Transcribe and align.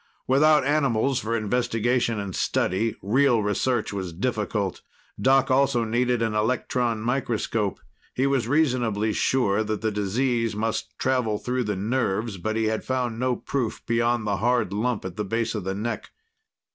Without 0.27 0.65
animals 0.65 1.19
for 1.19 1.37
investigation 1.37 2.19
and 2.19 2.35
study, 2.35 2.95
real 3.03 3.43
research 3.43 3.93
was 3.93 4.11
difficult. 4.13 4.81
Doc 5.21 5.51
also 5.51 5.83
needed 5.83 6.23
an 6.23 6.33
electron 6.33 7.01
microscope. 7.01 7.79
He 8.15 8.25
was 8.25 8.47
reasonably 8.47 9.13
sure 9.13 9.63
that 9.63 9.81
the 9.81 9.91
disease 9.91 10.55
must 10.55 10.97
travel 10.97 11.37
through 11.37 11.65
the 11.65 11.75
nerves, 11.75 12.37
but 12.39 12.55
he 12.55 12.63
had 12.63 12.83
found 12.83 13.19
no 13.19 13.35
proof 13.35 13.85
beyond 13.85 14.25
the 14.25 14.37
hard 14.37 14.73
lump 14.73 15.05
at 15.05 15.17
the 15.17 15.23
base 15.23 15.53
of 15.53 15.65
the 15.65 15.75
neck. 15.75 16.09